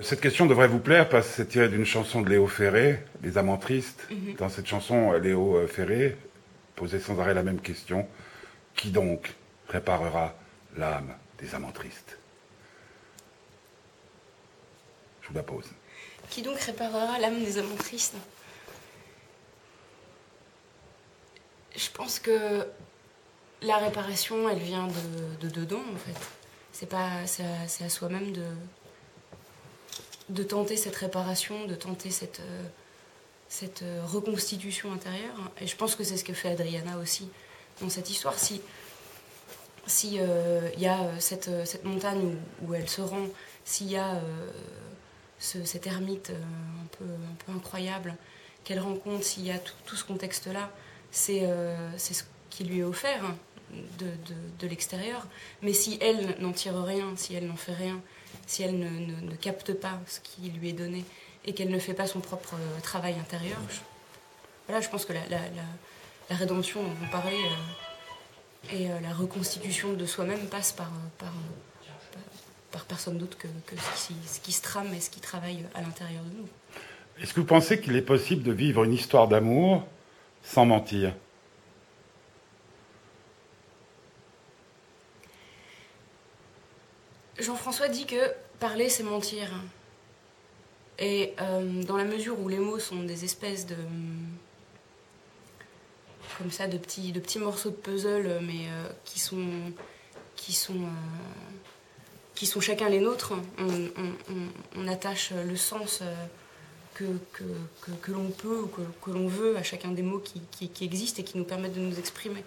Cette 0.00 0.20
question 0.20 0.46
devrait 0.46 0.66
vous 0.66 0.80
plaire 0.80 1.08
parce 1.08 1.28
que 1.28 1.34
c'est 1.34 1.46
tiré 1.46 1.68
d'une 1.68 1.84
chanson 1.84 2.20
de 2.20 2.28
Léo 2.28 2.48
Ferré, 2.48 3.04
Les 3.22 3.38
Amants 3.38 3.58
Tristes. 3.58 4.04
Mhm. 4.10 4.34
Dans 4.34 4.48
cette 4.48 4.66
chanson, 4.66 5.12
Léo 5.12 5.64
Ferré 5.68 6.16
posait 6.74 6.98
sans 6.98 7.20
arrêt 7.20 7.34
la 7.34 7.44
même 7.44 7.60
question. 7.60 8.08
Qui 8.74 8.90
donc 8.90 9.34
réparera 9.68 10.34
l'âme 10.76 11.14
des 11.38 11.54
amants 11.54 11.70
tristes? 11.70 12.18
Je 15.22 15.28
vous 15.28 15.34
la 15.34 15.44
pose. 15.44 15.70
Qui 16.28 16.42
donc 16.42 16.58
réparera 16.58 17.20
l'âme 17.20 17.44
des 17.44 17.58
amants 17.58 17.76
tristes? 17.76 18.16
Je 21.76 21.88
pense 21.90 22.18
que 22.18 22.66
la 23.62 23.76
réparation, 23.76 24.48
elle 24.48 24.58
vient 24.58 24.88
de, 24.88 25.46
de 25.46 25.54
dedans, 25.54 25.84
en 25.92 25.98
fait. 25.98 26.20
C'est 26.72 26.88
pas, 26.88 27.26
c'est 27.26 27.44
à, 27.44 27.68
c'est 27.68 27.84
à 27.84 27.88
soi-même 27.88 28.32
de, 28.32 28.44
de 30.28 30.42
tenter 30.42 30.76
cette 30.76 30.96
réparation, 30.96 31.66
de 31.66 31.74
tenter 31.74 32.10
cette, 32.10 32.40
euh, 32.40 32.62
cette 33.48 33.82
euh, 33.82 34.02
reconstitution 34.06 34.92
intérieure. 34.92 35.50
Et 35.60 35.66
je 35.66 35.76
pense 35.76 35.94
que 35.94 36.04
c'est 36.04 36.16
ce 36.16 36.24
que 36.24 36.32
fait 36.32 36.50
Adriana 36.50 36.98
aussi 36.98 37.28
dans 37.80 37.88
cette 37.88 38.10
histoire. 38.10 38.38
Si 38.38 38.60
s'il 39.86 40.18
euh, 40.20 40.70
y 40.78 40.86
a 40.86 40.98
cette, 41.20 41.50
cette 41.66 41.84
montagne 41.84 42.36
où, 42.62 42.74
elle 42.74 42.88
se 42.88 43.02
rend, 43.02 43.26
s'il 43.64 43.90
y 43.90 43.96
a 43.96 44.14
euh, 44.14 44.50
ce, 45.38 45.62
cette 45.64 45.86
ermite 45.86 46.30
un, 46.30 46.86
peu, 46.96 47.04
un 47.04 47.34
peu 47.44 47.52
incroyable 47.52 48.16
qu'elle 48.64 48.80
rencontre, 48.80 49.24
s'il 49.24 49.44
y 49.44 49.50
a 49.50 49.58
tout, 49.58 49.74
tout 49.84 49.96
ce 49.96 50.04
contexte-là, 50.04 50.70
c'est 51.10 51.46
ce 51.98 52.22
qui 52.50 52.64
lui 52.64 52.80
est 52.80 52.84
offert 52.84 53.22
de, 53.98 54.06
de, 54.06 54.34
de 54.60 54.66
l'extérieur. 54.66 55.26
Mais 55.62 55.72
si 55.72 55.98
elle 56.00 56.36
n'en 56.40 56.52
tire 56.52 56.82
rien, 56.82 57.12
si 57.16 57.34
elle 57.34 57.46
n'en 57.46 57.56
fait 57.56 57.74
rien, 57.74 58.00
si 58.46 58.62
elle 58.62 58.78
ne, 58.78 58.88
ne, 58.88 59.20
ne, 59.30 59.34
capte 59.36 59.72
pas 59.72 60.00
ce 60.06 60.20
qui 60.20 60.50
lui 60.50 60.70
est 60.70 60.74
donné 60.74 61.04
et 61.44 61.54
qu'elle 61.54 61.70
ne 61.70 61.78
fait 61.78 61.94
pas 61.94 62.06
son 62.06 62.20
propre 62.20 62.54
euh, 62.54 62.80
travail 62.80 63.14
intérieur, 63.14 63.58
je, 63.70 63.78
voilà, 64.66 64.80
je 64.80 64.88
pense 64.88 65.04
que 65.04 65.12
la, 65.12 65.20
la, 65.28 65.38
la, 65.38 65.64
la 66.30 66.36
rédemption 66.36 66.82
dont 66.82 66.88
vous 66.88 67.10
parlez 67.10 67.36
euh, 67.36 68.72
et 68.72 68.90
euh, 68.90 69.00
la 69.00 69.12
reconstitution 69.12 69.92
de 69.92 70.06
soi-même 70.06 70.46
passe 70.46 70.72
par, 70.72 70.90
par, 71.18 71.32
par, 72.12 72.22
par, 72.72 72.84
personne 72.84 73.18
d'autre 73.18 73.36
que, 73.36 73.48
que 73.66 73.76
ce, 73.76 74.08
qui, 74.08 74.14
ce, 74.26 74.40
qui, 74.40 74.52
se 74.52 74.62
trame 74.62 74.92
et 74.94 75.00
ce 75.00 75.10
qui 75.10 75.20
travaille 75.20 75.64
à 75.74 75.82
l'intérieur 75.82 76.22
de 76.22 76.40
nous. 76.40 76.48
Est-ce 77.22 77.34
que 77.34 77.40
vous 77.40 77.46
pensez 77.46 77.80
qu'il 77.80 77.94
est 77.96 78.02
possible 78.02 78.42
de 78.42 78.52
vivre 78.52 78.84
une 78.84 78.92
histoire 78.92 79.28
d'amour 79.28 79.86
sans 80.42 80.64
mentir? 80.66 81.14
Jean-François 87.38 87.88
dit 87.88 88.06
que 88.06 88.32
parler, 88.60 88.88
c'est 88.88 89.02
mentir. 89.02 89.48
Et 90.98 91.34
euh, 91.40 91.82
dans 91.82 91.96
la 91.96 92.04
mesure 92.04 92.38
où 92.40 92.48
les 92.48 92.58
mots 92.58 92.78
sont 92.78 93.02
des 93.02 93.24
espèces 93.24 93.66
de. 93.66 93.76
comme 96.38 96.50
ça, 96.50 96.68
de 96.68 96.78
petits, 96.78 97.12
de 97.12 97.20
petits 97.20 97.38
morceaux 97.38 97.70
de 97.70 97.76
puzzle, 97.76 98.38
mais 98.42 98.68
euh, 98.68 98.88
qui 99.04 99.18
sont. 99.18 99.48
qui 100.36 100.52
sont. 100.52 100.74
Euh, 100.74 101.50
qui 102.34 102.46
sont 102.46 102.60
chacun 102.60 102.88
les 102.88 102.98
nôtres, 102.98 103.32
on, 103.58 104.88
attache 104.88 105.30
le 105.30 105.54
sens 105.54 106.02
que, 106.92 107.04
que, 107.32 107.44
que, 107.80 107.92
que 108.02 108.10
l'on 108.10 108.28
peut 108.30 108.62
ou 108.62 108.66
que, 108.66 109.10
l'on 109.12 109.28
veut 109.28 109.56
à 109.56 109.62
chacun 109.62 109.92
des 109.92 110.02
mots 110.02 110.18
qui, 110.18 110.84
existent 110.84 111.22
et 111.22 111.24
qui 111.24 111.38
nous 111.38 111.44
permettent 111.44 111.74
de 111.74 111.80
nous 111.80 111.96
exprimer. 111.96 112.42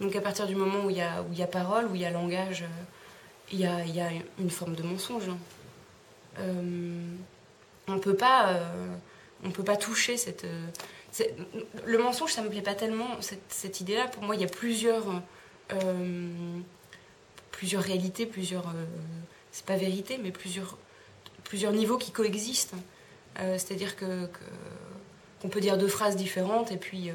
Donc 0.00 0.16
à 0.16 0.20
partir 0.20 0.48
du 0.48 0.56
moment 0.56 0.86
où 0.86 0.90
il 0.90 0.96
y 0.96 1.02
a, 1.02 1.22
où 1.22 1.32
il 1.32 1.38
y 1.38 1.44
a 1.44 1.46
parole, 1.46 1.86
où 1.86 1.94
il 1.94 2.00
y 2.00 2.04
a 2.04 2.10
langage, 2.10 2.64
il 3.52 3.60
y 3.60 3.66
a, 3.66 4.10
une 4.38 4.50
forme 4.50 4.74
de 4.74 4.82
mensonge. 4.82 5.30
Euh, 6.38 7.00
on 7.88 7.98
peut 7.98 8.14
pas, 8.14 8.50
euh, 8.50 8.96
on 9.44 9.50
peut 9.50 9.64
pas 9.64 9.76
toucher 9.76 10.16
cette. 10.16 10.46
le 11.84 11.98
mensonge, 11.98 12.32
ça 12.32 12.42
me 12.42 12.48
plaît 12.48 12.62
pas 12.62 12.74
tellement 12.74 13.08
cette, 13.20 13.80
idée-là. 13.80 14.06
Pour 14.08 14.22
moi, 14.22 14.34
il 14.34 14.42
y 14.42 14.44
a 14.44 14.48
plusieurs, 14.48 15.22
euh, 15.72 16.58
plusieurs 17.50 17.82
réalités, 17.82 18.26
plusieurs. 18.26 18.72
c'est 19.52 19.64
pas 19.64 19.76
vérité, 19.76 20.18
mais 20.22 20.30
plusieurs, 20.30 20.76
plusieurs 21.44 21.72
niveaux 21.72 21.98
qui 21.98 22.12
coexistent. 22.12 22.76
C'est-à-dire 23.36 23.94
que, 23.94 24.26
que, 24.26 24.44
qu'on 25.40 25.48
peut 25.48 25.60
dire 25.60 25.78
deux 25.78 25.86
phrases 25.86 26.16
différentes 26.16 26.72
et 26.72 26.76
puis 26.76 27.12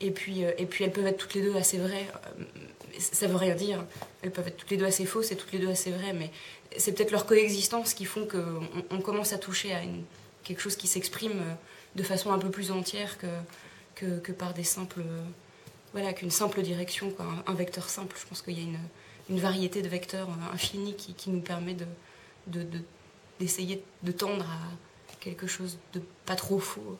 et 0.00 0.10
puis, 0.10 0.42
et 0.42 0.66
puis 0.66 0.84
elles 0.84 0.92
peuvent 0.92 1.06
être 1.06 1.18
toutes 1.18 1.34
les 1.34 1.42
deux 1.42 1.56
assez 1.56 1.78
vraies. 1.78 2.06
Ça 2.98 3.26
veut 3.26 3.36
rien 3.36 3.54
dire. 3.54 3.84
Elles 4.22 4.30
peuvent 4.30 4.46
être 4.46 4.56
toutes 4.56 4.70
les 4.70 4.76
deux 4.76 4.86
assez 4.86 5.06
fausses 5.06 5.32
et 5.32 5.36
toutes 5.36 5.52
les 5.52 5.58
deux 5.58 5.70
assez 5.70 5.90
vraies, 5.90 6.12
mais 6.12 6.30
c'est 6.76 6.92
peut-être 6.92 7.10
leur 7.10 7.26
coexistence 7.26 7.94
qui 7.94 8.04
font 8.04 8.26
qu'on 8.26 8.62
on 8.90 9.00
commence 9.00 9.32
à 9.32 9.38
toucher 9.38 9.72
à 9.72 9.80
quelque 10.42 10.60
chose 10.60 10.76
qui 10.76 10.86
s'exprime 10.86 11.42
de 11.94 12.02
façon 12.02 12.32
un 12.32 12.38
peu 12.38 12.50
plus 12.50 12.70
entière 12.70 13.18
que, 13.18 14.18
que, 14.18 14.32
par 14.32 14.54
des 14.54 14.64
simples. 14.64 15.02
Voilà, 15.92 16.12
qu'une 16.12 16.30
simple 16.30 16.62
direction, 16.62 17.14
un, 17.46 17.54
vecteur 17.54 17.88
simple. 17.88 18.16
Je 18.20 18.26
pense 18.26 18.42
qu'il 18.42 18.58
y 18.58 18.60
a 18.60 18.64
une, 18.64 18.78
une, 19.30 19.38
variété 19.38 19.80
de 19.80 19.88
vecteurs 19.88 20.28
infinis 20.52 20.96
qui, 20.96 21.14
qui 21.14 21.30
nous 21.30 21.40
permet 21.40 21.74
de, 21.74 21.86
de, 22.48 22.64
de, 22.64 22.80
d'essayer 23.38 23.82
de 24.02 24.10
tendre 24.10 24.44
à 24.44 25.14
quelque 25.20 25.46
chose 25.46 25.78
de 25.92 26.02
pas 26.26 26.34
trop 26.34 26.58
faux 26.58 26.98